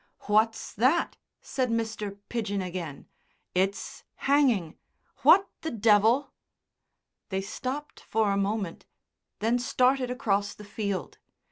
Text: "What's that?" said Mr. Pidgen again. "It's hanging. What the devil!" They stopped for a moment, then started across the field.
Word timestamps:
"What's 0.21 0.73
that?" 0.73 1.15
said 1.43 1.69
Mr. 1.69 2.17
Pidgen 2.27 2.59
again. 2.59 3.05
"It's 3.53 4.03
hanging. 4.15 4.75
What 5.19 5.47
the 5.61 5.69
devil!" 5.69 6.33
They 7.29 7.41
stopped 7.41 7.99
for 7.99 8.31
a 8.31 8.35
moment, 8.35 8.87
then 9.41 9.59
started 9.59 10.09
across 10.09 10.55
the 10.55 10.65
field. 10.65 11.19